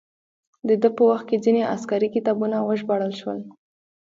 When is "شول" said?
3.21-3.39